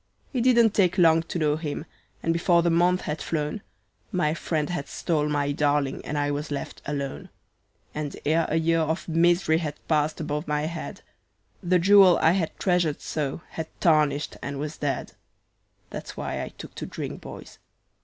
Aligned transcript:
"It 0.33 0.41
didn't 0.41 0.73
take 0.73 0.97
long 0.97 1.21
to 1.21 1.37
know 1.37 1.57
him, 1.57 1.85
and 2.23 2.33
before 2.33 2.63
the 2.63 2.71
month 2.71 3.01
had 3.01 3.21
flown 3.21 3.61
My 4.11 4.33
friend 4.33 4.67
had 4.71 4.87
stole 4.87 5.29
my 5.29 5.51
darling, 5.51 6.03
and 6.03 6.17
I 6.17 6.31
was 6.31 6.49
left 6.49 6.81
alone; 6.87 7.29
And 7.93 8.17
ere 8.25 8.47
a 8.49 8.55
year 8.57 8.79
of 8.79 9.07
misery 9.07 9.59
had 9.59 9.75
passed 9.87 10.19
above 10.19 10.47
my 10.47 10.61
head, 10.63 11.01
The 11.61 11.77
jewel 11.77 12.17
I 12.17 12.31
had 12.31 12.57
treasured 12.57 12.99
so 12.99 13.41
had 13.51 13.67
tarnished 13.79 14.37
and 14.41 14.57
was 14.57 14.75
dead. 14.77 15.11
"That's 15.91 16.17
why 16.17 16.41
I 16.41 16.49
took 16.49 16.73
to 16.81 16.87
drink, 16.87 17.21
boys. 17.21 17.59